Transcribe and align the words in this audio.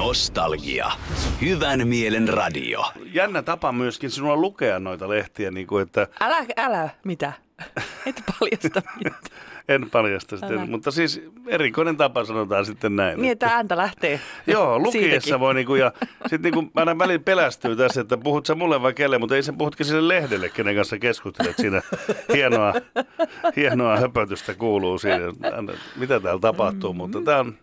Nostalgia. 0.00 0.90
Hyvän 1.40 1.88
mielen 1.88 2.28
radio. 2.28 2.92
Jännä 3.12 3.42
tapa 3.42 3.72
myöskin 3.72 4.10
sinulla 4.10 4.36
lukea 4.36 4.78
noita 4.78 5.08
lehtiä, 5.08 5.50
niin 5.50 5.66
kuin 5.66 5.82
että 5.82 6.06
Älä, 6.20 6.46
älä, 6.56 6.88
mitä? 7.04 7.32
Et 8.06 8.22
paljasta 8.40 8.82
mitään. 9.04 9.49
En 9.70 9.90
paljasta 9.90 10.36
sitä, 10.36 10.46
Älä. 10.46 10.66
mutta 10.66 10.90
siis 10.90 11.22
erikoinen 11.46 11.96
tapa 11.96 12.24
sanotaan 12.24 12.66
sitten 12.66 12.96
näin. 12.96 13.20
Niin, 13.20 13.32
että 13.32 13.46
ääntä 13.46 13.76
lähtee. 13.76 14.20
Joo, 14.46 14.78
lukiessa 14.78 15.20
Siitäkin. 15.20 15.40
voi 15.40 15.54
niinku, 15.54 15.74
ja 15.74 15.92
sitten 16.26 16.52
niinku, 16.52 16.70
aina 16.74 16.98
välillä 16.98 17.22
pelästyy 17.24 17.76
tässä, 17.76 18.00
että 18.00 18.16
puhut 18.16 18.46
sä 18.46 18.54
mulle 18.54 18.82
vai 18.82 18.94
kelle, 18.94 19.18
mutta 19.18 19.36
ei 19.36 19.42
sen 19.42 19.58
puhutkin 19.58 19.86
sille 19.86 20.08
lehdelle, 20.14 20.48
kenen 20.48 20.76
kanssa 20.76 20.98
keskustelet 20.98 21.56
siinä. 21.56 21.82
Hienoa, 22.34 22.74
hienoa 23.56 23.96
höpötystä 23.96 24.54
kuuluu 24.54 24.98
siinä, 24.98 25.18
mitä 25.96 26.20
täällä 26.20 26.40
tapahtuu, 26.40 26.92
mutta 26.92 27.20
tämä 27.22 27.38
on 27.38 27.54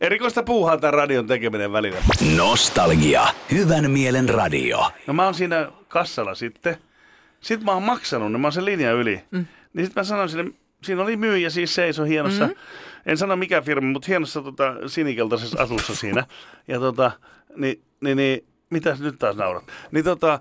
erikoista 0.00 0.42
puuhaa 0.42 0.76
tämän 0.76 0.94
radion 0.94 1.26
tekeminen 1.26 1.72
välillä. 1.72 1.98
Nostalgia. 2.36 3.22
Hyvän 3.52 3.90
mielen 3.90 4.28
radio. 4.28 4.90
No 5.06 5.14
mä 5.14 5.24
oon 5.24 5.34
siinä 5.34 5.68
kassalla 5.88 6.34
sitten, 6.34 6.76
sitten 7.40 7.64
mä 7.64 7.72
oon 7.72 7.82
maksanut, 7.82 8.32
niin 8.32 8.40
mä 8.40 8.46
oon 8.46 8.52
sen 8.52 8.64
linjan 8.64 8.94
yli. 8.94 9.20
Mm. 9.30 9.46
Niin 9.74 9.86
sitten 9.86 10.00
mä 10.00 10.04
sanoin 10.04 10.28
sille, 10.28 10.52
siinä 10.84 11.02
oli 11.02 11.16
myyjä 11.16 11.50
siis 11.50 11.74
seiso 11.74 12.04
hienossa, 12.04 12.46
mm. 12.46 12.54
en 13.06 13.18
sano 13.18 13.36
mikä 13.36 13.62
firma, 13.62 13.88
mutta 13.92 14.06
hienossa 14.08 14.42
tota, 14.42 14.74
sinikeltaisessa 14.86 15.62
asussa 15.62 15.94
siinä. 15.94 16.26
Ja 16.68 16.80
tota, 16.80 17.10
niin, 17.56 17.82
niin, 18.00 18.16
niin 18.16 18.44
mitäs 18.70 19.00
nyt 19.00 19.18
taas 19.18 19.36
naurat? 19.36 19.64
Niin 19.92 20.04
tota, 20.04 20.40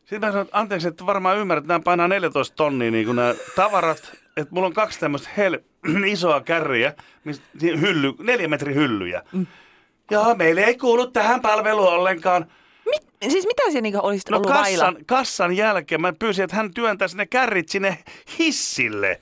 sitten 0.00 0.20
mä 0.20 0.26
sanoin, 0.26 0.46
että 0.46 0.58
anteeksi, 0.58 0.88
että 0.88 1.06
varmaan 1.06 1.38
ymmärrät, 1.38 1.64
että 1.64 1.72
nämä 1.74 1.82
painaa 1.84 2.08
14 2.08 2.56
tonnia 2.56 2.90
niin 2.90 3.04
kuin 3.06 3.16
nämä 3.16 3.34
tavarat, 3.56 4.12
että 4.36 4.54
mulla 4.54 4.66
on 4.66 4.72
kaksi 4.74 5.00
tämmöistä 5.00 5.28
hel- 5.36 5.60
isoa 6.12 6.40
kärriä, 6.40 6.94
mistä, 7.24 7.44
hylly, 7.62 8.12
neljä 8.18 8.48
metri 8.48 8.74
hyllyjä. 8.74 9.22
Mm. 9.32 9.46
Joo, 10.10 10.34
meille 10.34 10.60
ei 10.60 10.76
kuulu 10.76 11.06
tähän 11.06 11.40
palveluun 11.40 11.88
ollenkaan. 11.88 12.46
Mit, 12.90 13.02
siis 13.32 13.46
mitä 13.46 13.62
siellä 13.62 13.80
niinku 13.80 14.00
olisi 14.02 14.30
No 14.30 14.36
ollut 14.36 14.50
vailla? 14.50 14.84
kassan, 14.84 15.04
kassan 15.06 15.56
jälkeen 15.56 16.00
mä 16.00 16.12
pyysin, 16.12 16.44
että 16.44 16.56
hän 16.56 16.74
työntää 16.74 17.08
sinne 17.08 17.26
kärrit 17.26 17.68
sinne 17.68 17.98
hissille. 18.38 19.20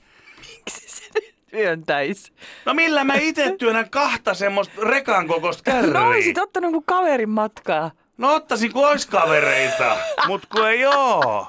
Miksi 0.65 0.89
se 0.89 1.03
nyt 1.15 1.35
työntäisi? 1.51 2.31
No 2.65 2.73
millä 2.73 3.03
mä 3.03 3.15
itse 3.15 3.55
työnnän 3.59 3.89
kahta 3.89 4.33
semmoista 4.33 4.73
rekan 4.81 5.27
kokoista 5.27 5.63
kärriä? 5.63 5.93
No 5.93 6.07
olisit 6.07 6.37
ottanut 6.37 6.65
jonkun 6.65 6.83
kaverin 6.85 7.29
matkaa. 7.29 7.91
No 8.17 8.33
ottaisin 8.33 8.73
kun 8.73 8.87
ois 8.87 9.05
kavereita, 9.05 9.97
mut 10.27 10.45
kun 10.45 10.69
ei 10.69 10.85
oo. 10.85 11.47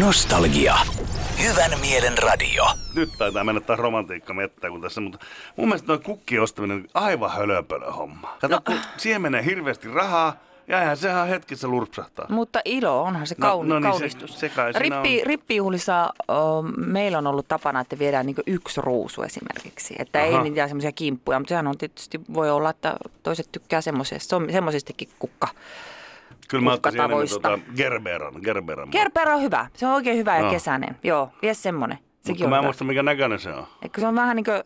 Nostalgia. 0.00 0.74
Hyvän 1.42 1.80
mielen 1.80 2.18
radio. 2.18 2.64
Nyt 2.94 3.08
taitaa 3.18 3.44
mennä 3.44 3.60
taas 3.60 3.78
romantiikka 3.78 4.34
mettää 4.34 4.70
kuin 4.70 4.82
tässä, 4.82 5.00
mutta 5.00 5.26
mun 5.56 5.68
mielestä 5.68 5.86
toi 5.86 5.98
kukkien 5.98 6.42
ostaminen 6.42 6.76
on 6.76 6.84
aivan 6.94 7.30
hölöpölö 7.30 7.90
homma. 7.92 8.36
Kato, 8.40 8.54
no. 8.54 8.60
kun 8.66 8.78
siihen 8.96 9.22
menee 9.22 9.44
hirveästi 9.44 9.88
rahaa, 9.88 10.36
ja 10.68 10.80
eihän 10.80 10.96
sehän 10.96 11.28
hetkessä 11.28 11.68
lurpsahtaa. 11.68 12.26
Mutta 12.28 12.60
ilo, 12.64 13.02
onhan 13.02 13.26
se 13.26 13.34
No- 13.38 13.46
kauni, 13.46 13.68
no 13.68 13.78
niin, 13.78 13.92
se- 13.92 13.98
kaunistus. 13.98 14.40
se 14.40 14.48
siinä 14.48 14.72
Rippi, 14.78 15.20
on. 15.20 15.26
rippijuhlissa 15.26 16.10
o, 16.30 16.62
meillä 16.76 17.18
on 17.18 17.26
ollut 17.26 17.48
tapana, 17.48 17.80
että 17.80 17.98
viedään 17.98 18.26
niin 18.26 18.36
yksi 18.46 18.80
ruusu 18.80 19.22
esimerkiksi. 19.22 19.94
Että 19.98 20.20
ei 20.20 20.34
Aha. 20.34 20.42
niitä 20.42 20.68
semmoisia 20.68 20.92
kimppuja, 20.92 21.38
mutta 21.38 21.48
sehän 21.48 21.66
on 21.66 21.78
tietysti, 21.78 22.20
voi 22.34 22.50
olla, 22.50 22.70
että 22.70 22.96
toiset 23.22 23.48
tykkää 23.52 23.80
semmoisistakin 24.50 25.08
kukka. 25.18 25.48
Kyllä 26.48 26.64
mä 26.64 26.72
ottaisin 26.72 27.00
enemmän 27.00 27.28
tota 27.28 27.58
Gerberan. 27.76 28.34
Gerberan. 28.44 28.90
Kerpero 28.90 29.34
on 29.34 29.42
hyvä, 29.42 29.66
se 29.74 29.86
on 29.86 29.92
oikein 29.92 30.16
hyvä 30.16 30.36
ja 30.36 30.42
No. 30.42 30.50
kesäinen. 30.50 30.96
Joo, 31.04 31.28
vie 31.42 31.54
semmonen. 31.54 31.98
Sekin 32.20 32.34
Mutta 32.36 32.48
mä 32.50 32.58
en 32.58 32.64
muista 32.64 32.84
mikä 32.84 33.02
näköinen 33.02 33.38
se 33.38 33.50
on. 33.50 33.66
Eikö 33.82 34.00
se 34.00 34.06
on 34.06 34.14
vähän 34.14 34.36
niin 34.36 34.44
kuin, 34.44 34.62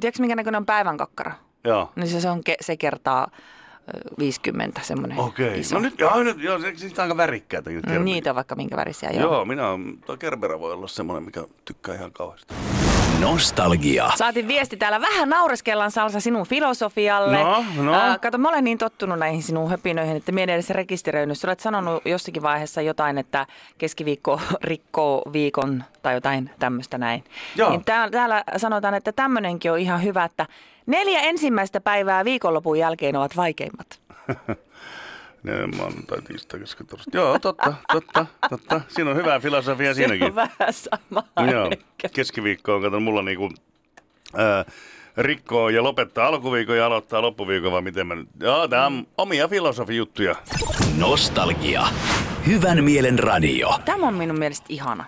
tiedätkö 0.00 0.20
minkä 0.22 0.36
näköinen 0.36 0.58
on 0.58 0.66
päivän 0.66 0.96
kakkara? 0.96 1.32
Joo. 1.64 1.92
Niin 1.96 2.08
se, 2.08 2.20
se, 2.20 2.30
on, 2.30 2.38
ke- 2.50 2.56
se 2.60 2.76
kertaa 2.76 3.30
50 4.18 4.80
semmoinen 4.82 5.18
Okei. 5.18 5.60
iso. 5.60 5.74
No 5.74 5.80
nyt, 5.80 5.98
joo, 6.00 6.22
nyt, 6.22 6.40
joo, 6.40 6.58
se, 6.58 6.72
siitä 6.76 7.02
on 7.02 7.04
aika 7.04 7.16
värikkäitä. 7.16 7.70
Mm, 7.70 8.04
Niitä 8.04 8.30
on 8.30 8.36
vaikka 8.36 8.54
minkä 8.54 8.76
värisiä, 8.76 9.10
joo. 9.10 9.22
Joo, 9.22 9.44
minä 9.44 9.68
on, 9.68 9.98
tuo 10.06 10.16
Gerbera 10.16 10.60
voi 10.60 10.72
olla 10.72 10.88
semmoinen, 10.88 11.22
mikä 11.24 11.44
tykkää 11.64 11.94
ihan 11.94 12.12
kauheasti. 12.12 12.54
Nostalgia. 13.20 14.10
Saatiin 14.16 14.48
viesti 14.48 14.76
täällä. 14.76 15.00
Vähän 15.00 15.28
naureskellaan 15.28 15.90
Salsa 15.90 16.20
sinun 16.20 16.46
filosofialle. 16.46 17.42
No, 17.42 17.64
no. 17.76 17.94
Ää, 17.94 18.18
kato, 18.18 18.38
mä 18.38 18.48
olen 18.48 18.64
niin 18.64 18.78
tottunut 18.78 19.18
näihin 19.18 19.42
sinun 19.42 19.70
höpinöihin, 19.70 20.16
että 20.16 20.32
minä 20.32 20.42
en 20.42 20.50
edes 20.50 20.70
rekisteröinyt. 20.70 21.38
Sä 21.38 21.48
olet 21.48 21.60
sanonut 21.60 22.02
jossakin 22.04 22.42
vaiheessa 22.42 22.82
jotain, 22.82 23.18
että 23.18 23.46
keskiviikko 23.78 24.40
rikkoo 24.62 25.22
viikon 25.32 25.84
tai 26.02 26.14
jotain 26.14 26.50
tämmöistä 26.58 26.98
näin. 26.98 27.24
Joo. 27.56 27.70
Niin 27.70 27.84
täällä, 27.84 28.10
täällä 28.10 28.44
sanotaan, 28.56 28.94
että 28.94 29.12
tämmöinenkin 29.12 29.72
on 29.72 29.78
ihan 29.78 30.02
hyvä, 30.02 30.24
että 30.24 30.46
neljä 30.86 31.20
ensimmäistä 31.20 31.80
päivää 31.80 32.24
viikonlopun 32.24 32.78
jälkeen 32.78 33.16
ovat 33.16 33.36
vaikeimmat. 33.36 34.00
Ne 35.42 35.66
maanantai, 35.66 36.22
tiistai, 36.22 36.60
keskitorsta. 36.60 37.10
Joo, 37.16 37.38
totta, 37.38 37.74
totta, 37.92 38.26
totta. 38.50 38.80
Siinä 38.88 39.10
on 39.10 39.16
hyvää 39.16 39.40
filosofia 39.40 39.94
Se 39.94 39.96
siinäkin. 39.96 40.26
on 40.26 40.34
vähän 40.34 40.72
sama. 40.72 41.22
Joo, 41.50 41.70
keskiviikko 42.14 42.74
on, 42.74 42.82
kato, 42.82 43.00
mulla 43.00 43.22
niinku, 43.22 43.50
ää, 44.36 44.64
rikkoo 45.16 45.68
ja 45.68 45.82
lopettaa 45.82 46.26
alkuviikon 46.26 46.76
ja 46.76 46.86
aloittaa 46.86 47.22
loppuviikon, 47.22 47.72
vai 47.72 47.82
miten 47.82 48.06
mä 48.06 48.14
nyt... 48.14 48.28
Joo, 48.40 48.68
tää 48.68 48.86
on 48.86 49.06
omia 49.18 49.48
filosofijuttuja. 49.48 50.34
Nostalgia. 50.98 51.82
Hyvän 52.46 52.84
mielen 52.84 53.18
radio. 53.18 53.70
Tämä 53.84 54.08
on 54.08 54.14
minun 54.14 54.38
mielestä 54.38 54.66
ihana. 54.68 55.04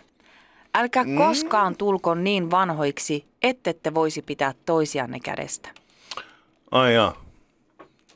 Älkää 0.74 1.04
mm. 1.04 1.16
koskaan 1.16 1.76
tulko 1.76 2.14
niin 2.14 2.50
vanhoiksi, 2.50 3.24
ettette 3.42 3.94
voisi 3.94 4.22
pitää 4.22 4.54
toisianne 4.66 5.20
kädestä. 5.20 5.69
Ai 6.70 6.94
jaa. 6.94 7.24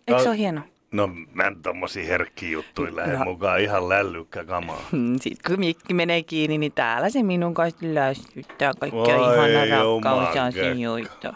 Eikö 0.09 0.23
se 0.23 0.29
ole 0.29 0.39
hieno? 0.39 0.61
No 0.95 1.11
mä 1.33 1.43
en 1.43 1.63
tommosia 1.63 2.05
herkkiä 2.07 2.51
juttuja 2.51 2.97
lähde 2.97 3.13
Ja- 3.13 3.25
mukaan 3.25 3.61
ihan 3.61 3.89
lällykkä 3.89 4.45
kamaa. 4.45 4.81
Hmm, 4.93 5.17
Sitten 5.21 5.53
kun 5.53 5.61
mikki 5.61 5.95
menee 5.95 6.23
kiinni, 6.23 6.59
niin 6.59 6.73
täällä 6.73 7.11
se 7.11 7.23
minun 7.23 7.55
kanssa 7.55 7.81
lässyttää 7.83 8.73
kaikkia 8.81 9.01
Voi 9.01 9.53
ihana 9.53 9.83
rakkausasioita. 10.05 11.35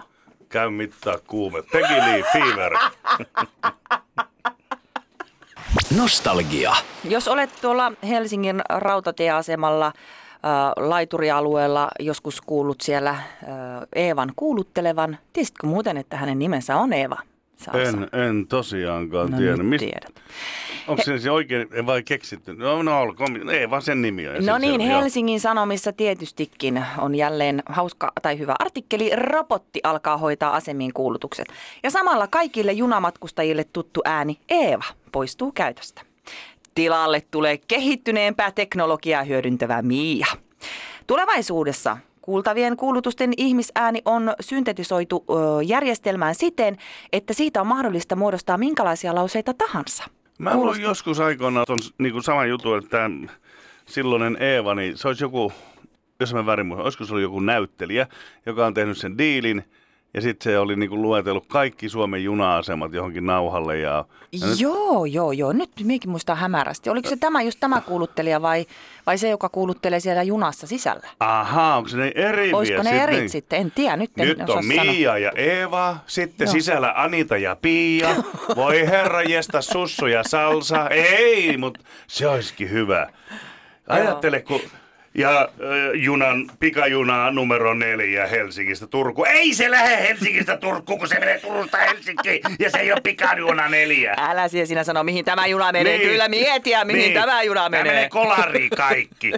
Käy 0.48 0.70
mittaa 0.70 1.18
kuume. 1.26 1.62
Peggy 1.62 1.94
Lee 1.94 2.24
Fever. 2.32 2.72
Nostalgia. 5.96 6.72
Jos 7.04 7.28
olet 7.28 7.50
tuolla 7.60 7.92
Helsingin 8.08 8.62
rautatieasemalla 8.68 9.86
äh, 9.86 9.92
laiturialueella 10.76 11.88
joskus 12.00 12.40
kuullut 12.40 12.80
siellä 12.80 13.10
äh, 13.10 13.20
Eevan 13.94 14.32
kuuluttelevan, 14.36 15.18
tiesitkö 15.32 15.66
muuten, 15.66 15.96
että 15.96 16.16
hänen 16.16 16.38
nimensä 16.38 16.76
on 16.76 16.92
Eeva? 16.92 17.16
Salsa? 17.58 17.80
En, 17.88 18.08
en 18.28 18.46
tosiaankaan 18.46 19.30
No 19.30 19.38
tiedä. 19.38 19.56
Mist- 19.62 19.78
tiedät. 19.78 20.22
Onko 20.88 21.02
se, 21.02 21.18
se 21.18 21.30
oikein 21.30 21.68
vai 21.86 22.02
keksitty? 22.02 22.54
No, 22.54 22.82
no 22.82 23.00
olkoon. 23.00 23.50
Ei 23.50 23.70
vaan 23.70 23.82
sen 23.82 24.02
nimi 24.02 24.28
on. 24.28 24.34
No 24.34 24.52
se- 24.52 24.58
niin, 24.58 24.80
se- 24.80 24.86
joo. 24.86 25.00
Helsingin 25.00 25.40
Sanomissa 25.40 25.92
tietystikin 25.92 26.84
on 26.98 27.14
jälleen 27.14 27.62
hauska 27.66 28.12
tai 28.22 28.38
hyvä 28.38 28.54
artikkeli. 28.58 29.10
Robotti 29.16 29.80
alkaa 29.82 30.16
hoitaa 30.18 30.56
asemiin 30.56 30.92
kuulutukset. 30.92 31.46
Ja 31.82 31.90
samalla 31.90 32.26
kaikille 32.26 32.72
junamatkustajille 32.72 33.64
tuttu 33.72 34.00
ääni 34.04 34.38
Eeva 34.48 34.84
poistuu 35.12 35.52
käytöstä. 35.52 36.02
Tilalle 36.74 37.22
tulee 37.30 37.58
kehittyneempää 37.68 38.50
teknologiaa 38.50 39.22
hyödyntävä 39.22 39.82
Mia. 39.82 40.26
Tulevaisuudessa 41.06 41.96
kuultavien 42.28 42.76
kuulutusten 42.76 43.32
ihmisääni 43.36 44.02
on 44.04 44.34
syntetisoitu 44.40 45.24
ö, 45.30 45.62
järjestelmään 45.62 46.34
siten, 46.34 46.76
että 47.12 47.32
siitä 47.32 47.60
on 47.60 47.66
mahdollista 47.66 48.16
muodostaa 48.16 48.58
minkälaisia 48.58 49.14
lauseita 49.14 49.54
tahansa. 49.54 50.04
Mä 50.38 50.56
luin 50.56 50.82
joskus 50.82 51.20
aikoinaan 51.20 51.66
ton 51.66 51.78
niin 51.98 52.22
sama 52.22 52.46
juttu, 52.46 52.74
että 52.74 53.10
silloinen 53.86 54.36
Eeva, 54.40 54.74
niin 54.74 54.96
se 54.96 55.08
olisi 55.08 55.24
joku, 55.24 55.52
jos 56.20 56.34
mä 56.34 56.46
väärin 56.46 56.66
muistan, 56.66 56.84
olisiko 56.84 57.04
se 57.04 57.12
ollut 57.12 57.22
joku 57.22 57.40
näyttelijä, 57.40 58.06
joka 58.46 58.66
on 58.66 58.74
tehnyt 58.74 58.98
sen 58.98 59.18
diilin, 59.18 59.64
ja 60.14 60.20
sitten 60.20 60.52
se 60.52 60.58
oli 60.58 60.76
niin 60.76 61.02
luetellut 61.02 61.46
kaikki 61.48 61.88
Suomen 61.88 62.24
juna-asemat 62.24 62.92
johonkin 62.92 63.26
nauhalle. 63.26 63.78
Ja, 63.78 64.04
ja 64.32 64.46
nyt, 64.46 64.60
Joo, 64.60 65.04
joo, 65.04 65.32
joo. 65.32 65.52
Nyt 65.52 65.70
minäkin 65.84 66.10
muistan 66.10 66.36
hämärästi. 66.36 66.90
Oliko 66.90 67.08
se 67.08 67.16
tämä 67.16 67.42
just 67.42 67.60
tämä 67.60 67.80
kuuluttelija 67.80 68.42
vai, 68.42 68.66
vai 69.06 69.18
se, 69.18 69.28
joka 69.28 69.48
kuuluttelee 69.48 70.00
siellä 70.00 70.22
junassa 70.22 70.66
sisällä? 70.66 71.08
aha, 71.20 71.76
onko 71.76 71.88
se 71.88 71.96
ne 71.96 72.12
eri 72.14 72.52
Olisiko 72.52 72.82
ne 72.82 73.02
erit 73.02 73.18
niin? 73.18 73.30
sitten? 73.30 73.60
En 73.60 73.70
tiedä, 73.70 73.96
nyt 73.96 74.10
en 74.16 74.28
Nyt 74.28 74.40
osaa 74.40 74.56
on 74.56 74.64
sanoa. 74.64 74.84
Mia 74.84 75.18
ja 75.18 75.32
Eeva, 75.36 75.96
sitten 76.06 76.44
Joo. 76.44 76.52
sisällä 76.52 76.92
Anita 76.96 77.36
ja 77.36 77.56
Pia. 77.56 78.08
Voi 78.56 78.86
herra 78.86 79.22
jesta 79.22 79.62
sussu 79.62 80.06
ja 80.06 80.22
salsa. 80.22 80.88
Ei, 80.88 81.56
mutta 81.56 81.80
se 82.06 82.28
olisikin 82.28 82.70
hyvä. 82.70 83.06
Ajattele, 83.88 84.40
kun... 84.40 84.60
Ja 85.18 85.40
äh, 85.40 85.48
junan, 85.94 86.50
pikajuna 86.60 87.30
numero 87.30 87.74
neljä 87.74 88.26
Helsingistä 88.26 88.86
Turku. 88.86 89.24
Ei 89.24 89.54
se 89.54 89.70
lähde 89.70 90.08
Helsingistä 90.08 90.56
Turkuun, 90.56 90.98
kun 90.98 91.08
se 91.08 91.18
menee 91.20 91.38
Turusta 91.38 91.76
Helsinkiin. 91.78 92.40
Ja 92.58 92.70
se 92.70 92.78
ei 92.78 92.92
ole 92.92 93.00
pikajuna 93.00 93.68
neljä. 93.68 94.14
Älä 94.16 94.48
siellä 94.48 94.66
sinä 94.66 94.84
sano, 94.84 95.04
mihin 95.04 95.24
tämä 95.24 95.46
juna 95.46 95.72
menee. 95.72 95.98
Niin. 95.98 96.10
Kyllä 96.10 96.28
mietiä, 96.28 96.84
mihin 96.84 97.00
Niin. 97.00 97.14
tämä 97.14 97.42
juna 97.42 97.68
menee. 97.68 97.92
menee 97.92 98.08
kolariin 98.08 98.70
kaikki. 98.70 99.32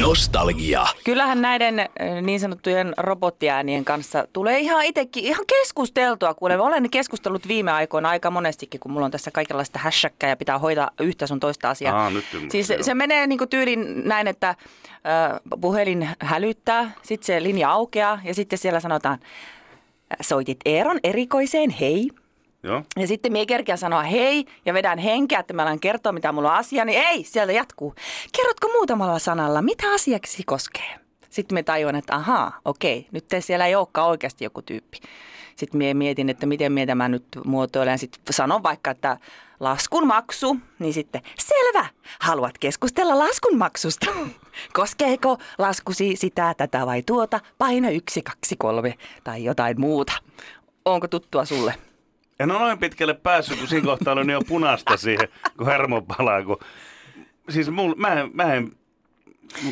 Nostalgia. 0.00 0.84
Kyllähän 1.04 1.42
näiden 1.42 1.78
äh, 1.78 1.88
niin 2.22 2.40
sanottujen 2.40 2.94
robottiäänien 2.96 3.84
kanssa 3.84 4.28
tulee 4.32 4.58
ihan 4.58 4.84
itsekin 4.84 5.24
ihan 5.24 5.44
keskusteltua. 5.46 6.34
Kuule, 6.34 6.60
olen 6.60 6.90
keskustellut 6.90 7.48
viime 7.48 7.70
aikoina 7.70 8.08
aika 8.08 8.30
monestikin, 8.30 8.80
kun 8.80 8.92
mulla 8.92 9.04
on 9.04 9.10
tässä 9.10 9.30
kaikenlaista 9.30 9.78
hässäkkää 9.78 10.30
ja 10.30 10.36
pitää 10.36 10.58
hoitaa 10.58 10.90
yhtä 11.00 11.26
sun 11.26 11.40
toista 11.40 11.70
asiaa. 11.70 12.02
Aa, 12.02 12.10
nyt 12.10 12.24
ymmärsin, 12.34 12.50
siis 12.50 12.70
joo. 12.70 12.82
se 12.82 12.94
menee 12.94 13.26
niin 13.26 13.48
tyylin 13.50 14.08
näin, 14.08 14.26
että 14.26 14.48
äh, 14.48 14.56
puhelin 15.60 16.08
hälyttää, 16.18 16.90
sitten 17.02 17.26
se 17.26 17.42
linja 17.42 17.70
aukeaa 17.70 18.20
ja 18.24 18.34
sitten 18.34 18.58
siellä 18.58 18.80
sanotaan, 18.80 19.18
äh, 19.22 20.16
soitit 20.20 20.58
Eeron 20.64 21.00
erikoiseen, 21.04 21.70
hei. 21.70 22.10
Joo. 22.64 22.82
Ja 22.96 23.06
sitten 23.06 23.32
me 23.32 23.46
kerkeän 23.46 23.78
sanoa 23.78 24.02
hei 24.02 24.44
ja 24.66 24.74
vedän 24.74 24.98
henkeä, 24.98 25.38
että 25.38 25.54
mä 25.54 25.62
alan 25.62 25.80
kertoa, 25.80 26.12
mitä 26.12 26.32
mulla 26.32 26.52
on 26.52 26.58
asia, 26.58 26.84
niin 26.84 27.00
ei, 27.00 27.24
sieltä 27.24 27.52
jatkuu. 27.52 27.94
Kerrotko 28.36 28.68
muutamalla 28.68 29.18
sanalla, 29.18 29.62
mitä 29.62 29.92
asiaksi 29.92 30.42
koskee? 30.46 30.98
Sitten 31.30 31.56
me 31.56 31.62
tajuan, 31.62 31.96
että 31.96 32.14
ahaa, 32.14 32.60
okei, 32.64 33.06
nyt 33.12 33.24
siellä 33.40 33.66
ei 33.66 33.74
olekaan 33.74 34.08
oikeasti 34.08 34.44
joku 34.44 34.62
tyyppi. 34.62 34.98
Sitten 35.56 35.78
me 35.78 35.94
mietin, 35.94 36.28
että 36.28 36.46
miten 36.46 36.72
mie 36.72 36.86
tämä 36.86 37.08
nyt 37.08 37.24
muotoilen. 37.44 37.98
Sitten 37.98 38.34
sanon 38.34 38.62
vaikka, 38.62 38.90
että 38.90 39.16
laskun 39.60 40.06
maksu, 40.06 40.56
niin 40.78 40.94
sitten 40.94 41.22
selvä, 41.38 41.86
haluat 42.20 42.58
keskustella 42.58 43.18
laskun 43.18 43.58
maksusta. 43.58 44.06
Koskeeko 44.72 45.38
laskusi 45.58 46.16
sitä, 46.16 46.54
tätä 46.56 46.86
vai 46.86 47.02
tuota, 47.02 47.40
paina 47.58 47.90
yksi, 47.90 48.22
kaksi, 48.22 48.56
kolme 48.56 48.94
tai 49.24 49.44
jotain 49.44 49.80
muuta. 49.80 50.12
Onko 50.84 51.08
tuttua 51.08 51.44
sulle? 51.44 51.74
En 52.40 52.50
ole 52.50 52.58
noin 52.60 52.78
pitkälle 52.78 53.14
päässyt, 53.14 53.58
kun 53.58 53.68
siinä 53.68 53.84
kohtaa 53.86 54.14
oli 54.14 54.32
jo 54.32 54.40
punasta 54.48 54.96
siihen, 54.96 55.28
kun 55.56 55.66
hermo 55.66 56.02
palaa. 56.02 56.42
Kun... 56.42 56.56
Siis 57.48 57.70
mul, 57.70 57.94
mä 57.96 58.08
en, 58.12 58.30
mä 58.34 58.54
en 58.54 58.72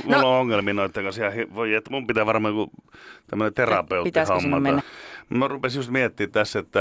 Mulla 0.04 0.20
No- 0.22 0.30
on 0.32 0.38
ongelmia 0.40 0.74
noiden 0.74 1.04
kanssa. 1.04 1.22
Voi, 1.54 1.74
että 1.74 1.90
mun 1.90 2.06
pitää 2.06 2.26
varmaan 2.26 2.56
joku 2.56 2.72
tämmöinen 3.26 3.54
terapeutti 3.54 4.20
hommata. 4.28 4.60
mennä? 4.60 4.82
Mä 5.28 5.48
rupesin 5.48 5.78
just 5.78 5.90
miettimään 5.90 6.32
tässä, 6.32 6.58
että 6.58 6.78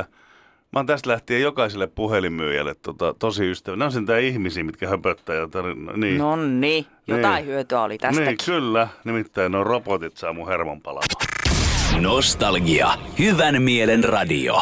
mä 0.73 0.79
oon 0.79 0.85
tästä 0.85 1.09
lähtien 1.09 1.41
jokaiselle 1.41 1.87
puhelinmyyjälle 1.87 2.75
tota, 2.75 3.13
tosi 3.19 3.51
ystävä. 3.51 3.77
Ne 3.77 3.85
on 3.85 3.91
sen 3.91 4.05
ihmisiä, 4.23 4.63
mitkä 4.63 4.87
höpöttää. 4.87 5.35
Ja 5.35 5.45
tar- 5.45 5.97
niin. 5.97 6.17
No 6.17 6.35
niin, 6.35 6.85
jotain 7.07 7.35
Niin. 7.35 7.45
hyötyä 7.45 7.81
oli 7.81 7.97
tästäkin. 7.97 8.25
Niin, 8.27 8.37
kyllä. 8.45 8.87
Nimittäin 9.03 9.51
nuo 9.51 9.63
robotit 9.63 10.17
saa 10.17 10.33
mun 10.33 10.47
hermon 10.47 10.81
palaamaan. 10.81 11.27
Nostalgia. 12.01 12.89
Hyvän 13.19 13.61
mielen 13.61 14.03
radio. 14.03 14.55